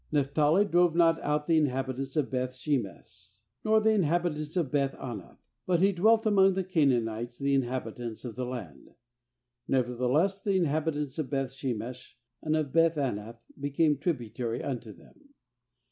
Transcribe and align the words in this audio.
^Naphtali 0.11 0.65
drove 0.71 0.95
not 0.95 1.21
out 1.21 1.45
the 1.45 1.59
in 1.59 1.67
habitants 1.67 2.15
of 2.15 2.31
Beth 2.31 2.55
sheme.sh, 2.55 3.39
nor 3.63 3.79
the 3.79 3.91
in 3.91 4.01
habitants 4.01 4.57
of 4.57 4.71
Beth 4.71 4.95
anath; 4.95 5.37
but 5.67 5.79
he 5.79 5.91
dwelt 5.91 6.25
among 6.25 6.55
the 6.55 6.63
Canaanites, 6.63 7.37
the 7.37 7.53
inhabitants 7.53 8.25
of 8.25 8.35
the 8.35 8.43
land; 8.47 8.95
nevertheless 9.67 10.41
the 10.41 10.55
inhabit 10.57 10.95
ants 10.95 11.19
of 11.19 11.29
Beth 11.29 11.51
shemesh 11.51 12.13
and 12.41 12.55
of 12.55 12.73
Beth 12.73 12.95
anath 12.95 13.37
became 13.59 13.95
tributary 13.99 14.63
unto 14.63 14.91
them. 14.91 15.35